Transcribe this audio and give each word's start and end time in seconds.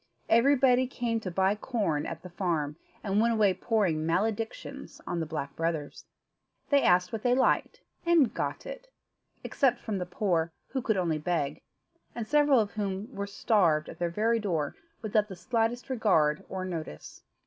Everybody 0.29 0.87
came 0.87 1.19
to 1.19 1.29
buy 1.29 1.53
corn 1.53 2.07
at 2.07 2.23
the 2.23 2.29
farm, 2.31 2.75
and 3.03 3.21
went 3.21 3.33
away 3.35 3.53
pouring 3.53 4.03
maledictions 4.03 4.99
on 5.05 5.19
the 5.19 5.27
Black 5.27 5.55
Brothers. 5.55 6.05
They 6.71 6.81
asked 6.81 7.13
what 7.13 7.21
they 7.21 7.35
liked, 7.35 7.81
and 8.03 8.33
got 8.33 8.65
it, 8.65 8.87
except 9.43 9.79
from 9.79 9.99
the 9.99 10.07
poor, 10.07 10.51
who 10.69 10.81
could 10.81 10.97
only 10.97 11.19
beg, 11.19 11.61
and 12.15 12.27
several 12.27 12.59
of 12.59 12.71
whom 12.71 13.13
were 13.13 13.27
starved 13.27 13.89
at 13.89 13.99
their 13.99 14.09
very 14.09 14.39
door, 14.39 14.75
without 15.03 15.27
the 15.27 15.35
slightest 15.35 15.87
regard 15.87 16.43
or 16.49 16.65
notice. 16.65 17.21